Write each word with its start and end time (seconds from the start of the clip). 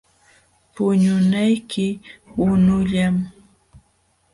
Puñunayki 0.73 1.87
qunullam. 2.31 3.15